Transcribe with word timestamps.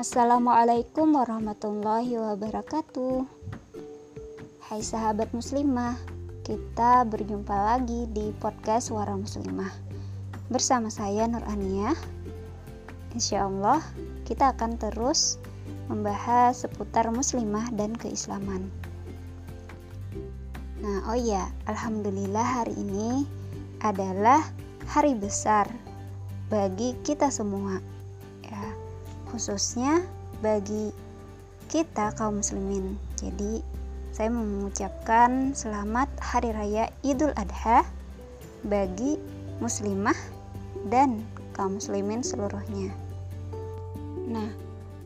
Assalamualaikum 0.00 1.12
warahmatullahi 1.12 2.16
wabarakatuh. 2.16 3.20
Hai 4.64 4.80
sahabat 4.80 5.28
muslimah, 5.36 5.92
kita 6.40 7.04
berjumpa 7.04 7.52
lagi 7.52 8.08
di 8.08 8.32
podcast 8.40 8.88
Suara 8.88 9.12
Muslimah 9.12 9.68
bersama 10.48 10.88
saya 10.88 11.28
Nur 11.28 11.44
Ania. 11.44 11.92
Insya 13.12 13.44
Allah 13.44 13.84
kita 14.24 14.56
akan 14.56 14.80
terus 14.80 15.36
membahas 15.92 16.64
seputar 16.64 17.12
muslimah 17.12 17.68
dan 17.76 17.92
keislaman. 17.92 18.72
Nah, 20.80 21.12
oh 21.12 21.18
ya, 21.20 21.44
alhamdulillah 21.68 22.64
hari 22.64 22.72
ini 22.72 23.28
adalah 23.84 24.40
hari 24.88 25.12
besar 25.12 25.68
bagi 26.48 26.96
kita 27.04 27.28
semua 27.28 27.99
khususnya 29.30 30.02
bagi 30.42 30.90
kita 31.70 32.10
kaum 32.18 32.42
muslimin. 32.42 32.98
Jadi 33.14 33.62
saya 34.10 34.28
mengucapkan 34.34 35.54
selamat 35.54 36.10
hari 36.18 36.50
raya 36.50 36.90
Idul 37.06 37.30
Adha 37.38 37.86
bagi 38.66 39.16
muslimah 39.62 40.16
dan 40.90 41.22
kaum 41.54 41.78
muslimin 41.78 42.26
seluruhnya. 42.26 42.90
Nah 44.26 44.50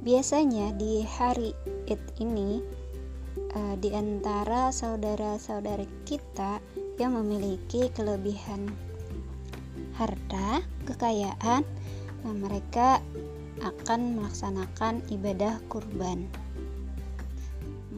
biasanya 0.01 0.73
di 0.77 1.05
hari 1.05 1.53
Id 1.85 2.01
ini 2.21 2.65
uh, 3.53 3.75
di 3.77 3.93
antara 3.93 4.73
saudara-saudara 4.73 5.85
kita 6.09 6.61
yang 6.97 7.19
memiliki 7.19 7.91
kelebihan 7.93 8.71
harta, 9.95 10.63
kekayaan, 10.87 11.63
nah 12.27 12.35
mereka 12.35 12.99
akan 13.63 14.19
melaksanakan 14.19 15.05
ibadah 15.13 15.61
kurban. 15.71 16.27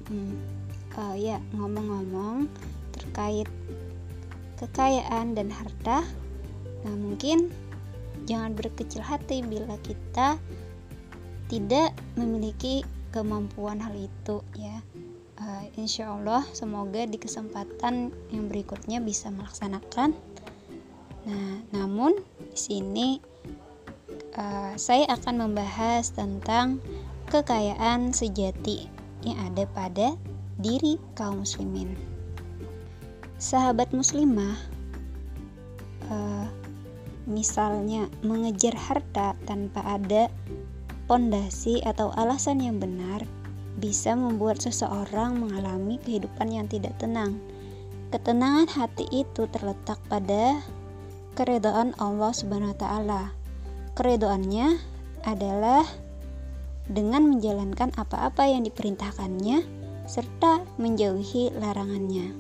Hmm, 0.07 0.37
uh, 0.99 1.17
ya 1.17 1.41
ngomong-ngomong 1.57 2.51
terkait 2.93 3.49
kekayaan 4.61 5.37
dan 5.37 5.53
harta, 5.53 6.05
nah 6.85 6.95
mungkin 6.97 7.53
jangan 8.25 8.57
berkecil 8.57 9.05
hati 9.05 9.45
bila 9.45 9.77
kita 9.85 10.41
tidak 11.47 11.95
memiliki 12.17 12.83
kemampuan 13.13 13.81
hal 13.81 13.95
itu 13.97 14.43
ya. 14.57 14.83
Uh, 15.37 15.69
insya 15.77 16.17
Allah 16.17 16.41
semoga 16.57 17.05
di 17.05 17.21
kesempatan 17.21 18.09
yang 18.33 18.49
berikutnya 18.49 19.05
bisa 19.05 19.29
melaksanakan 19.29 20.17
Nah, 21.27 21.59
namun 21.75 22.15
di 22.39 22.59
sini 22.59 23.19
uh, 24.37 24.73
saya 24.77 25.09
akan 25.11 25.49
membahas 25.49 26.13
tentang 26.13 26.79
kekayaan 27.33 28.15
sejati 28.15 28.87
yang 29.27 29.37
ada 29.51 29.67
pada 29.67 30.15
diri 30.61 31.01
kaum 31.19 31.43
muslimin. 31.43 31.97
Sahabat 33.37 33.93
muslimah, 33.93 34.57
uh, 36.09 36.47
misalnya 37.29 38.09
mengejar 38.25 38.73
harta 38.79 39.37
tanpa 39.45 39.83
ada 39.85 40.31
pondasi 41.11 41.83
atau 41.85 42.15
alasan 42.17 42.63
yang 42.63 42.79
benar, 42.81 43.27
bisa 43.77 44.17
membuat 44.17 44.63
seseorang 44.63 45.37
mengalami 45.37 46.01
kehidupan 46.01 46.49
yang 46.49 46.65
tidak 46.71 46.97
tenang. 46.97 47.37
Ketenangan 48.09 48.71
hati 48.71 49.05
itu 49.13 49.45
terletak 49.51 49.99
pada 50.09 50.63
keredaan 51.37 51.93
Allah 52.01 52.33
Subhanahu 52.33 52.73
wa 52.73 52.79
taala. 52.79 53.23
Keredaannya 53.97 54.77
adalah 55.25 55.89
dengan 56.85 57.33
menjalankan 57.33 57.97
apa-apa 57.97 58.45
yang 58.45 58.69
diperintahkannya 58.69 59.65
serta 60.05 60.63
menjauhi 60.77 61.51
larangannya. 61.57 62.31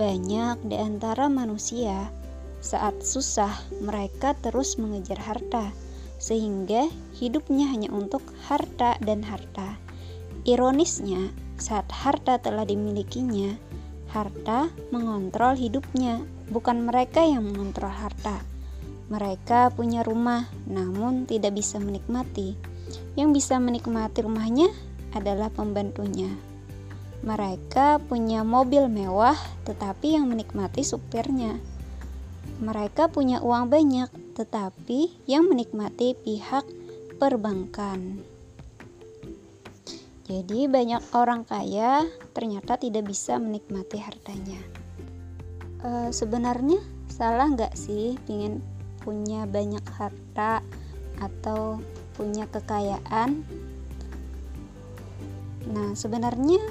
Banyak 0.00 0.64
di 0.64 0.76
antara 0.80 1.28
manusia 1.28 2.08
saat 2.64 3.04
susah 3.04 3.52
mereka 3.84 4.32
terus 4.40 4.80
mengejar 4.80 5.20
harta 5.20 5.70
sehingga 6.16 6.88
hidupnya 7.20 7.68
hanya 7.68 7.92
untuk 7.92 8.24
harta 8.48 8.96
dan 9.04 9.20
harta. 9.28 9.76
Ironisnya, 10.48 11.28
saat 11.60 11.92
harta 11.92 12.40
telah 12.40 12.64
dimilikinya, 12.64 13.60
harta 14.08 14.72
mengontrol 14.88 15.52
hidupnya 15.52 16.24
bukan 16.48 16.88
mereka 16.88 17.20
yang 17.20 17.44
mengontrol 17.44 17.92
harta. 17.92 18.55
Mereka 19.06 19.74
punya 19.74 20.02
rumah, 20.02 20.50
namun 20.66 21.24
tidak 21.24 21.54
bisa 21.54 21.78
menikmati. 21.78 22.58
Yang 23.14 23.30
bisa 23.42 23.56
menikmati 23.62 24.26
rumahnya 24.26 24.70
adalah 25.14 25.50
pembantunya. 25.50 26.30
Mereka 27.22 28.04
punya 28.06 28.42
mobil 28.42 28.90
mewah, 28.90 29.38
tetapi 29.64 30.18
yang 30.18 30.26
menikmati 30.26 30.82
supirnya. 30.82 31.56
Mereka 32.58 33.08
punya 33.10 33.38
uang 33.40 33.70
banyak, 33.70 34.10
tetapi 34.34 35.26
yang 35.30 35.46
menikmati 35.46 36.18
pihak 36.18 36.66
perbankan. 37.16 38.20
Jadi, 40.26 40.66
banyak 40.66 41.02
orang 41.14 41.46
kaya 41.46 42.02
ternyata 42.34 42.74
tidak 42.74 43.06
bisa 43.06 43.38
menikmati 43.38 44.02
hartanya 44.02 44.58
e, 45.86 46.10
sebenarnya 46.12 46.80
salah 47.06 47.48
nggak 47.52 47.74
sih 47.78 48.18
ingin 48.28 48.60
punya 49.06 49.46
banyak 49.46 49.86
harta 49.94 50.66
atau 51.22 51.78
punya 52.18 52.50
kekayaan 52.50 53.46
nah 55.66 55.94
sebenarnya 55.98 56.62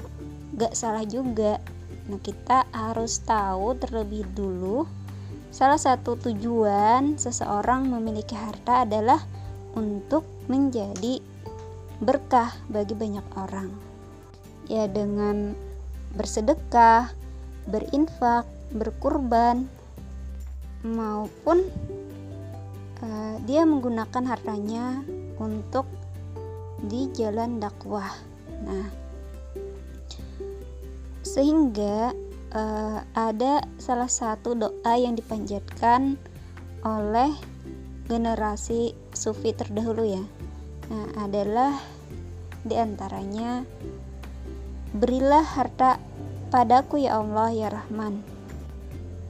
nggak 0.56 0.72
salah 0.72 1.04
juga. 1.04 1.60
Nah 2.08 2.16
kita 2.22 2.64
harus 2.72 3.20
tahu 3.20 3.76
terlebih 3.76 4.24
dulu 4.32 4.88
salah 5.52 5.76
satu 5.76 6.16
tujuan 6.16 7.20
seseorang 7.20 7.88
memiliki 7.92 8.32
harta 8.32 8.88
adalah 8.88 9.20
untuk 9.76 10.24
menjadi 10.48 11.20
berkah 12.00 12.52
bagi 12.72 12.96
banyak 12.96 13.26
orang. 13.36 13.68
Ya 14.66 14.88
dengan 14.88 15.52
bersedekah 16.16 17.12
berinfak 17.68 18.48
berkurban 18.72 19.68
maupun 20.80 21.68
uh, 23.02 23.36
dia 23.44 23.64
menggunakan 23.66 24.24
hartanya 24.28 25.02
untuk 25.40 25.88
di 26.80 27.08
jalan 27.16 27.60
dakwah. 27.60 28.08
Nah, 28.64 28.86
sehingga 31.24 32.12
uh, 32.52 32.98
ada 33.12 33.64
salah 33.76 34.08
satu 34.08 34.56
doa 34.56 34.94
yang 34.96 35.16
dipanjatkan 35.16 36.16
oleh 36.84 37.32
generasi 38.06 38.94
sufi 39.10 39.50
terdahulu 39.52 40.04
ya. 40.06 40.24
Nah, 40.86 41.26
adalah 41.26 41.74
di 42.62 42.74
antaranya 42.78 43.66
berilah 44.94 45.42
harta 45.42 45.98
padaku 46.48 47.02
ya 47.02 47.18
Allah 47.18 47.50
ya 47.50 47.68
Rahman 47.68 48.36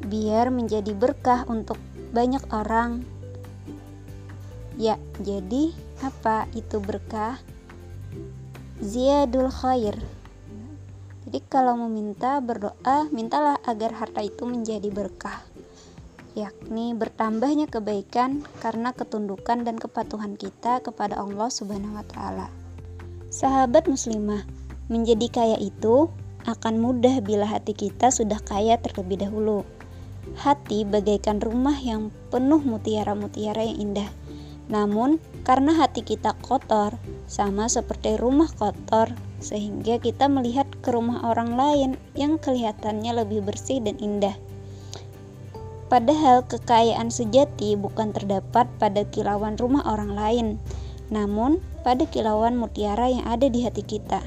biar 0.06 0.52
menjadi 0.54 0.92
berkah 0.94 1.48
untuk 1.50 1.80
banyak 2.14 2.44
orang. 2.54 3.15
Ya, 4.76 5.00
jadi 5.24 5.72
apa 6.04 6.44
itu 6.52 6.76
berkah? 6.84 7.40
Ziyadul 8.84 9.48
khair. 9.48 9.96
Jadi 11.24 11.40
kalau 11.48 11.80
meminta 11.88 12.38
berdoa, 12.44 13.08
mintalah 13.08 13.56
agar 13.64 13.96
harta 13.96 14.20
itu 14.20 14.44
menjadi 14.44 14.92
berkah. 14.92 15.40
Yakni 16.36 16.92
bertambahnya 16.92 17.72
kebaikan 17.72 18.44
karena 18.60 18.92
ketundukan 18.92 19.64
dan 19.64 19.80
kepatuhan 19.80 20.36
kita 20.36 20.84
kepada 20.84 21.16
Allah 21.16 21.48
Subhanahu 21.48 21.96
wa 21.96 22.04
taala. 22.12 22.52
Sahabat 23.32 23.88
muslimah, 23.88 24.44
menjadi 24.92 25.26
kaya 25.32 25.58
itu 25.58 26.12
akan 26.44 26.78
mudah 26.78 27.24
bila 27.24 27.48
hati 27.48 27.72
kita 27.72 28.12
sudah 28.12 28.38
kaya 28.44 28.76
terlebih 28.76 29.24
dahulu. 29.24 29.64
Hati 30.36 30.84
bagaikan 30.84 31.40
rumah 31.40 31.74
yang 31.80 32.12
penuh 32.28 32.60
mutiara-mutiara 32.60 33.64
yang 33.64 33.90
indah. 33.90 34.10
Namun, 34.66 35.22
karena 35.46 35.78
hati 35.78 36.02
kita 36.02 36.34
kotor, 36.42 36.98
sama 37.30 37.70
seperti 37.70 38.18
rumah 38.18 38.50
kotor, 38.50 39.14
sehingga 39.38 40.02
kita 40.02 40.26
melihat 40.26 40.66
ke 40.82 40.90
rumah 40.90 41.22
orang 41.22 41.54
lain 41.54 41.90
yang 42.18 42.40
kelihatannya 42.40 43.22
lebih 43.22 43.46
bersih 43.46 43.78
dan 43.78 43.94
indah. 44.02 44.34
Padahal 45.86 46.42
kekayaan 46.50 47.14
sejati 47.14 47.78
bukan 47.78 48.10
terdapat 48.10 48.66
pada 48.82 49.06
kilauan 49.06 49.54
rumah 49.54 49.86
orang 49.86 50.18
lain, 50.18 50.46
namun 51.14 51.62
pada 51.86 52.02
kilauan 52.10 52.58
mutiara 52.58 53.06
yang 53.06 53.22
ada 53.22 53.46
di 53.46 53.62
hati 53.62 53.86
kita. 53.86 54.18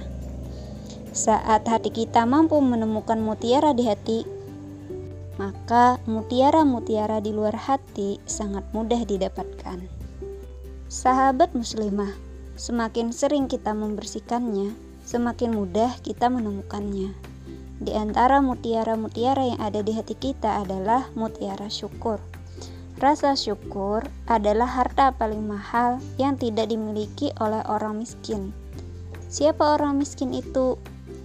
Saat 1.11 1.67
hati 1.67 1.91
kita 1.91 2.23
mampu 2.23 2.63
menemukan 2.63 3.19
mutiara 3.19 3.75
di 3.75 3.83
hati, 3.91 4.23
maka 5.35 5.99
mutiara-mutiara 6.07 7.19
di 7.19 7.35
luar 7.35 7.59
hati 7.59 8.23
sangat 8.23 8.63
mudah 8.71 9.03
didapatkan. 9.03 9.98
Sahabat 10.89 11.53
muslimah, 11.53 12.17
Semakin 12.59 13.15
sering 13.15 13.47
kita 13.47 13.71
membersihkannya, 13.71 14.75
semakin 15.07 15.55
mudah 15.55 15.95
kita 16.03 16.27
menemukannya. 16.27 17.15
Di 17.79 17.95
antara 17.95 18.43
mutiara-mutiara 18.43 19.55
yang 19.55 19.61
ada 19.63 19.79
di 19.79 19.95
hati 19.95 20.11
kita 20.11 20.65
adalah 20.65 21.07
mutiara 21.15 21.71
syukur. 21.71 22.19
Rasa 22.99 23.39
syukur 23.39 24.03
adalah 24.27 24.67
harta 24.67 25.15
paling 25.15 25.45
mahal 25.47 26.03
yang 26.19 26.35
tidak 26.35 26.67
dimiliki 26.67 27.31
oleh 27.39 27.63
orang 27.71 28.03
miskin. 28.03 28.51
Siapa 29.31 29.79
orang 29.79 30.03
miskin 30.03 30.35
itu? 30.35 30.75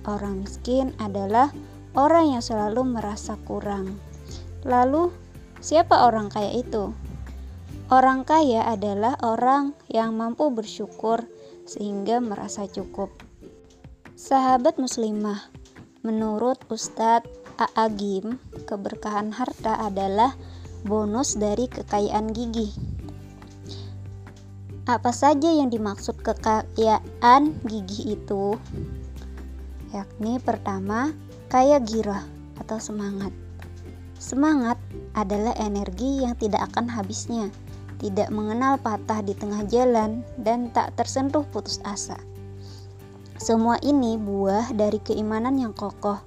Orang 0.07 0.47
miskin 0.47 0.95
adalah 1.03 1.51
orang 1.99 2.39
yang 2.39 2.45
selalu 2.47 2.87
merasa 2.87 3.35
kurang. 3.43 3.99
Lalu, 4.63 5.11
siapa 5.59 6.07
orang 6.07 6.31
kaya 6.31 6.53
itu? 6.53 6.95
Orang 7.93 8.25
kaya 8.25 8.65
adalah 8.65 9.21
orang 9.21 9.77
yang 9.93 10.17
mampu 10.17 10.49
bersyukur 10.49 11.29
sehingga 11.69 12.17
merasa 12.17 12.65
cukup. 12.65 13.13
Sahabat 14.17 14.81
muslimah, 14.81 15.53
menurut 16.01 16.57
Ustadz 16.73 17.29
Aagim, 17.61 18.41
keberkahan 18.65 19.37
harta 19.37 19.77
adalah 19.85 20.33
bonus 20.89 21.37
dari 21.37 21.69
kekayaan 21.69 22.33
gigi. 22.33 22.73
Apa 24.89 25.13
saja 25.13 25.53
yang 25.53 25.69
dimaksud 25.69 26.25
kekayaan 26.25 27.57
gigi 27.69 28.17
itu? 28.17 28.57
Yakni 29.93 30.41
pertama, 30.41 31.13
kaya 31.53 31.81
girah 31.85 32.25
atau 32.61 32.81
semangat. 32.81 33.33
Semangat 34.17 34.81
adalah 35.13 35.53
energi 35.61 36.25
yang 36.25 36.37
tidak 36.37 36.69
akan 36.73 36.89
habisnya, 36.89 37.53
tidak 37.99 38.31
mengenal 38.31 38.79
patah 38.79 39.21
di 39.23 39.37
tengah 39.37 39.67
jalan, 39.67 40.27
dan 40.41 40.71
tak 40.71 40.95
tersentuh 40.99 41.47
putus 41.49 41.79
asa. 41.87 42.19
Semua 43.35 43.77
ini 43.83 44.15
buah 44.17 44.73
dari 44.73 45.03
keimanan 45.03 45.59
yang 45.59 45.75
kokoh 45.75 46.23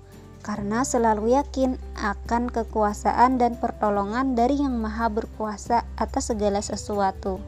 karena 0.47 0.87
selalu 0.87 1.35
yakin 1.35 1.75
akan 1.99 2.47
kekuasaan 2.47 3.35
dan 3.35 3.59
pertolongan 3.59 4.31
dari 4.31 4.63
Yang 4.63 4.79
Maha 4.79 5.11
Berkuasa 5.11 5.83
atas 5.99 6.31
segala 6.31 6.63
sesuatu. 6.63 7.43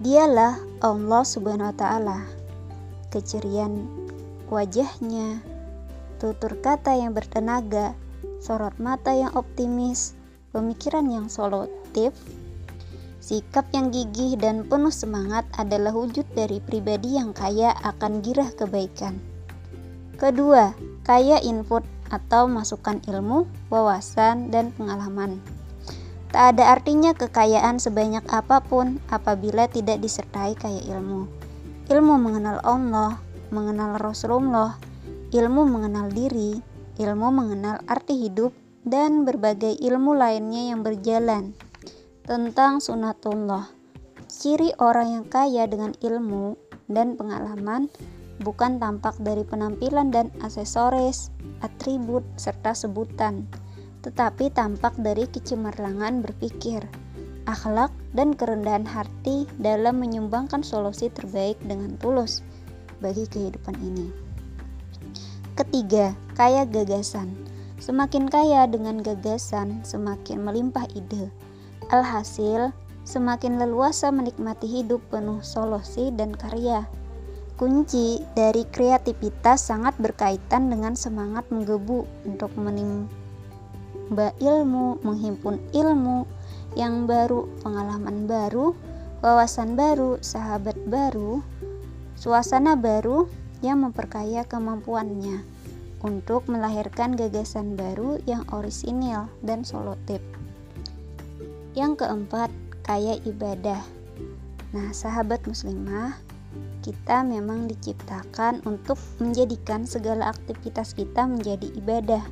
Dialah 0.00 0.56
Allah 0.80 1.22
Subhanahu 1.28 1.72
wa 1.72 1.76
taala. 1.76 2.18
Kecerian 3.12 3.84
wajahnya, 4.48 5.44
tutur 6.16 6.56
kata 6.64 6.96
yang 6.96 7.12
bertenaga, 7.12 7.92
sorot 8.40 8.76
mata 8.80 9.12
yang 9.12 9.36
optimis, 9.36 10.16
pemikiran 10.56 11.04
yang 11.12 11.28
solutif, 11.28 12.16
sikap 13.26 13.66
yang 13.74 13.90
gigih 13.90 14.38
dan 14.38 14.62
penuh 14.70 14.94
semangat 14.94 15.42
adalah 15.58 15.90
wujud 15.90 16.22
dari 16.38 16.62
pribadi 16.62 17.18
yang 17.18 17.34
kaya 17.34 17.74
akan 17.82 18.22
girah 18.22 18.46
kebaikan. 18.54 19.18
Kedua, 20.14 20.70
kaya 21.02 21.42
input 21.42 21.82
atau 22.14 22.46
masukan 22.46 23.02
ilmu, 23.10 23.50
wawasan, 23.66 24.54
dan 24.54 24.70
pengalaman. 24.78 25.42
Tak 26.30 26.54
ada 26.54 26.78
artinya 26.78 27.18
kekayaan 27.18 27.82
sebanyak 27.82 28.22
apa 28.30 28.62
pun 28.62 29.02
apabila 29.10 29.66
tidak 29.66 29.98
disertai 29.98 30.54
kaya 30.54 30.86
ilmu. 30.94 31.26
Ilmu 31.90 32.14
mengenal 32.22 32.62
Allah, 32.62 33.18
mengenal 33.50 33.98
Rasulullah, 33.98 34.78
ilmu 35.34 35.66
mengenal 35.66 36.14
diri, 36.14 36.62
ilmu 37.02 37.34
mengenal 37.34 37.82
arti 37.90 38.22
hidup, 38.22 38.54
dan 38.86 39.26
berbagai 39.26 39.82
ilmu 39.82 40.14
lainnya 40.14 40.70
yang 40.70 40.86
berjalan 40.86 41.58
tentang 42.26 42.82
sunatullah. 42.82 43.70
Ciri 44.26 44.74
orang 44.82 45.14
yang 45.14 45.26
kaya 45.30 45.70
dengan 45.70 45.94
ilmu 46.02 46.58
dan 46.90 47.14
pengalaman 47.14 47.86
bukan 48.42 48.82
tampak 48.82 49.14
dari 49.22 49.46
penampilan 49.46 50.10
dan 50.10 50.34
aksesoris, 50.42 51.30
atribut, 51.62 52.26
serta 52.34 52.74
sebutan, 52.74 53.46
tetapi 54.02 54.50
tampak 54.50 54.98
dari 54.98 55.30
kecemerlangan 55.30 56.26
berpikir, 56.26 56.82
akhlak, 57.46 57.94
dan 58.10 58.34
kerendahan 58.34 58.82
hati 58.82 59.46
dalam 59.62 60.02
menyumbangkan 60.02 60.66
solusi 60.66 61.06
terbaik 61.14 61.54
dengan 61.62 61.94
tulus 62.02 62.42
bagi 62.98 63.30
kehidupan 63.30 63.78
ini. 63.78 64.10
Ketiga, 65.54 66.10
kaya 66.34 66.66
gagasan. 66.66 67.38
Semakin 67.78 68.26
kaya 68.26 68.66
dengan 68.66 68.98
gagasan, 68.98 69.86
semakin 69.86 70.42
melimpah 70.42 70.90
ide. 70.90 71.30
Alhasil, 71.86 72.74
semakin 73.06 73.62
leluasa 73.62 74.10
menikmati 74.10 74.66
hidup 74.66 74.98
penuh 75.06 75.38
solusi 75.46 76.10
dan 76.10 76.34
karya. 76.34 76.82
Kunci 77.54 78.26
dari 78.34 78.66
kreativitas 78.66 79.70
sangat 79.70 79.94
berkaitan 80.02 80.66
dengan 80.66 80.98
semangat 80.98 81.46
menggebu 81.46 82.02
untuk 82.26 82.50
menimba 82.58 84.34
ilmu, 84.42 84.98
menghimpun 85.06 85.62
ilmu 85.70 86.26
yang 86.74 87.06
baru, 87.06 87.46
pengalaman 87.62 88.26
baru, 88.26 88.74
wawasan 89.22 89.78
baru, 89.78 90.18
sahabat 90.18 90.74
baru, 90.90 91.38
suasana 92.18 92.74
baru 92.74 93.30
yang 93.62 93.86
memperkaya 93.86 94.42
kemampuannya 94.42 95.46
untuk 96.02 96.50
melahirkan 96.50 97.14
gagasan 97.14 97.78
baru 97.78 98.18
yang 98.26 98.42
orisinil 98.50 99.30
dan 99.46 99.62
solutif. 99.62 100.18
Yang 101.76 102.02
keempat, 102.02 102.48
kaya 102.88 103.20
ibadah. 103.28 103.84
Nah, 104.72 104.88
sahabat 104.96 105.44
muslimah, 105.44 106.16
kita 106.80 107.20
memang 107.20 107.68
diciptakan 107.68 108.64
untuk 108.64 108.96
menjadikan 109.20 109.84
segala 109.84 110.32
aktivitas 110.32 110.96
kita 110.96 111.28
menjadi 111.28 111.68
ibadah. 111.76 112.24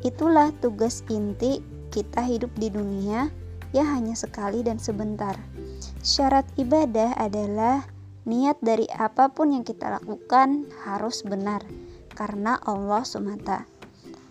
Itulah 0.00 0.56
tugas 0.64 1.04
inti 1.12 1.60
kita 1.92 2.24
hidup 2.24 2.48
di 2.56 2.72
dunia 2.72 3.28
yang 3.76 3.88
hanya 3.92 4.16
sekali 4.16 4.64
dan 4.64 4.80
sebentar. 4.80 5.36
Syarat 6.00 6.48
ibadah 6.56 7.12
adalah 7.20 7.84
niat 8.24 8.56
dari 8.64 8.88
apa 8.94 9.28
pun 9.28 9.52
yang 9.52 9.64
kita 9.68 10.00
lakukan 10.00 10.68
harus 10.86 11.20
benar 11.26 11.60
karena 12.14 12.56
Allah 12.64 13.02
semata. 13.04 13.68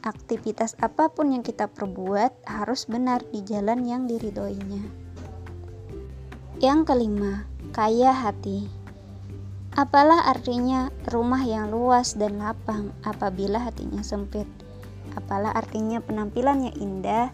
Aktivitas 0.08 0.80
apa 0.80 1.12
pun 1.12 1.36
yang 1.36 1.44
kita 1.44 1.68
perbuat 1.68 2.48
harus 2.48 2.88
benar 2.88 3.28
di 3.28 3.44
jalan 3.44 3.84
yang 3.84 4.08
diridhoinya. 4.08 4.80
Yang 6.64 6.80
kelima, 6.88 7.44
kaya 7.76 8.16
hati. 8.16 8.72
Apalah 9.76 10.32
artinya 10.32 10.96
rumah 11.12 11.44
yang 11.44 11.76
luas 11.76 12.16
dan 12.16 12.40
lapang 12.40 12.96
apabila 13.04 13.60
hatinya 13.60 14.00
sempit? 14.00 14.48
Apalah 15.20 15.52
artinya 15.52 16.00
penampilannya 16.00 16.72
indah 16.80 17.28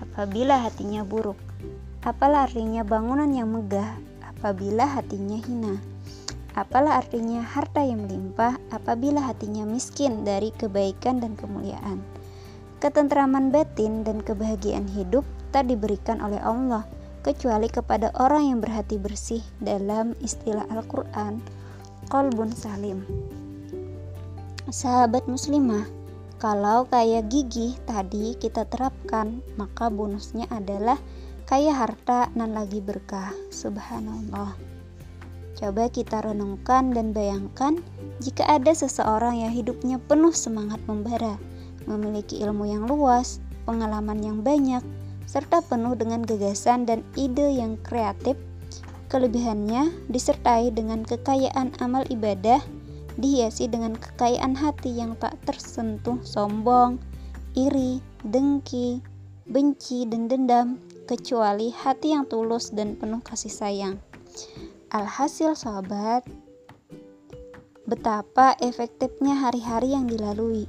apabila 0.00 0.56
hatinya 0.64 1.04
buruk? 1.04 1.36
Apalah 2.00 2.48
artinya 2.48 2.80
bangunan 2.80 3.28
yang 3.28 3.52
megah 3.52 3.92
apabila 4.24 4.88
hatinya 4.88 5.36
hina? 5.36 5.76
Apalah 6.56 7.04
artinya 7.04 7.44
harta 7.44 7.84
yang 7.84 8.08
melimpah 8.08 8.56
apabila 8.72 9.20
hatinya 9.20 9.68
miskin 9.68 10.24
dari 10.24 10.48
kebaikan 10.56 11.20
dan 11.20 11.36
kemuliaan? 11.36 12.00
Ketentraman 12.80 13.52
batin 13.52 14.00
dan 14.08 14.24
kebahagiaan 14.24 14.88
hidup 14.88 15.28
tak 15.52 15.68
diberikan 15.68 16.16
oleh 16.24 16.40
Allah 16.40 16.88
kecuali 17.20 17.68
kepada 17.68 18.08
orang 18.16 18.56
yang 18.56 18.58
berhati 18.64 18.96
bersih 18.96 19.44
dalam 19.60 20.16
istilah 20.24 20.64
Al-Quran 20.72 21.44
kolbun 22.08 22.54
salim. 22.54 23.02
Sahabat 24.70 25.26
muslimah, 25.30 25.86
kalau 26.38 26.86
kayak 26.90 27.30
gigi 27.30 27.74
tadi 27.86 28.34
kita 28.38 28.66
terapkan, 28.66 29.42
maka 29.58 29.90
bonusnya 29.90 30.46
adalah 30.50 30.98
kaya 31.46 31.74
harta 31.74 32.30
dan 32.34 32.54
lagi 32.54 32.82
berkah. 32.82 33.30
Subhanallah. 33.50 34.65
Coba 35.56 35.88
kita 35.88 36.20
renungkan 36.20 36.92
dan 36.92 37.16
bayangkan 37.16 37.80
jika 38.20 38.44
ada 38.44 38.76
seseorang 38.76 39.40
yang 39.40 39.52
hidupnya 39.52 39.96
penuh 39.96 40.32
semangat 40.32 40.78
membara, 40.84 41.40
memiliki 41.88 42.44
ilmu 42.44 42.68
yang 42.68 42.84
luas, 42.84 43.40
pengalaman 43.64 44.20
yang 44.20 44.44
banyak, 44.44 44.84
serta 45.24 45.64
penuh 45.64 45.96
dengan 45.96 46.20
gagasan 46.22 46.84
dan 46.84 47.00
ide 47.16 47.56
yang 47.56 47.80
kreatif 47.80 48.36
Kelebihannya 49.06 50.10
disertai 50.10 50.74
dengan 50.74 51.06
kekayaan 51.06 51.78
amal 51.78 52.02
ibadah, 52.10 52.58
dihiasi 53.14 53.70
dengan 53.70 53.94
kekayaan 53.94 54.58
hati 54.58 54.98
yang 54.98 55.14
tak 55.22 55.38
tersentuh 55.46 56.18
sombong, 56.26 56.98
iri, 57.54 58.02
dengki, 58.26 58.98
benci, 59.46 60.10
dan 60.10 60.26
dendam, 60.26 60.82
kecuali 61.06 61.70
hati 61.70 62.18
yang 62.18 62.26
tulus 62.26 62.74
dan 62.74 62.98
penuh 62.98 63.22
kasih 63.22 63.54
sayang. 63.54 63.94
Alhasil 64.96 65.52
sahabat, 65.52 66.24
betapa 67.84 68.56
efektifnya 68.64 69.36
hari-hari 69.36 69.92
yang 69.92 70.08
dilalui. 70.08 70.64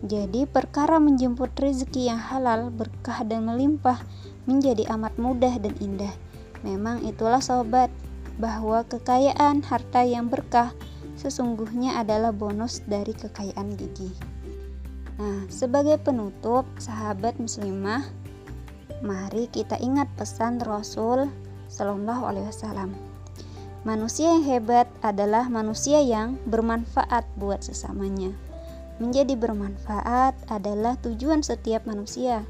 Jadi 0.00 0.48
perkara 0.48 0.96
menjemput 0.96 1.52
rezeki 1.60 2.08
yang 2.08 2.16
halal, 2.16 2.72
berkah 2.72 3.20
dan 3.28 3.44
melimpah 3.44 4.00
menjadi 4.48 4.88
amat 4.96 5.20
mudah 5.20 5.60
dan 5.60 5.76
indah. 5.84 6.08
Memang 6.64 7.04
itulah 7.04 7.44
sobat, 7.44 7.92
bahwa 8.40 8.80
kekayaan 8.88 9.60
harta 9.60 10.08
yang 10.08 10.32
berkah 10.32 10.72
sesungguhnya 11.20 12.00
adalah 12.00 12.32
bonus 12.32 12.80
dari 12.88 13.12
kekayaan 13.12 13.76
gigi. 13.76 14.08
Nah, 15.20 15.44
sebagai 15.52 16.00
penutup, 16.00 16.64
sahabat 16.80 17.36
muslimah, 17.36 18.08
mari 19.04 19.52
kita 19.52 19.76
ingat 19.84 20.08
pesan 20.16 20.64
Rasul 20.64 21.28
Shallallahu 21.68 22.24
Alaihi 22.24 22.48
Wasallam. 22.48 23.05
Manusia 23.86 24.34
yang 24.34 24.42
hebat 24.42 24.90
adalah 24.98 25.46
manusia 25.46 26.02
yang 26.02 26.42
bermanfaat 26.42 27.22
buat 27.38 27.62
sesamanya. 27.62 28.34
Menjadi 28.98 29.38
bermanfaat 29.38 30.34
adalah 30.50 30.98
tujuan 31.06 31.46
setiap 31.46 31.86
manusia. 31.86 32.42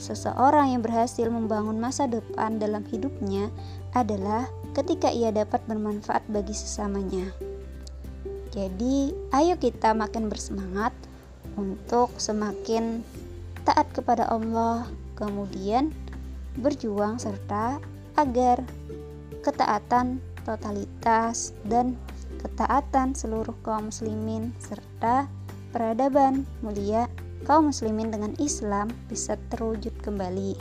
Seseorang 0.00 0.72
yang 0.72 0.80
berhasil 0.80 1.28
membangun 1.28 1.76
masa 1.76 2.08
depan 2.08 2.56
dalam 2.56 2.88
hidupnya 2.88 3.52
adalah 3.92 4.48
ketika 4.72 5.12
ia 5.12 5.28
dapat 5.28 5.60
bermanfaat 5.68 6.24
bagi 6.32 6.56
sesamanya. 6.56 7.36
Jadi, 8.56 9.12
ayo 9.36 9.60
kita 9.60 9.92
makin 9.92 10.32
bersemangat 10.32 10.96
untuk 11.60 12.16
semakin 12.16 13.04
taat 13.68 13.92
kepada 13.92 14.24
Allah, 14.32 14.88
kemudian 15.20 15.92
berjuang 16.56 17.20
serta 17.20 17.76
agar 18.16 18.64
ketaatan 19.44 20.24
totalitas 20.48 21.52
dan 21.68 22.00
ketaatan 22.40 23.12
seluruh 23.12 23.52
kaum 23.60 23.92
muslimin 23.92 24.56
serta 24.56 25.28
peradaban 25.68 26.48
mulia 26.64 27.04
kaum 27.44 27.68
muslimin 27.68 28.08
dengan 28.08 28.32
Islam 28.40 28.88
bisa 29.12 29.36
terwujud 29.52 29.92
kembali. 30.00 30.56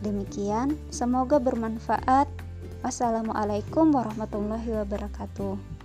Demikian, 0.00 0.78
semoga 0.88 1.36
bermanfaat. 1.36 2.30
Wassalamualaikum 2.80 3.90
warahmatullahi 3.90 4.70
wabarakatuh. 4.70 5.77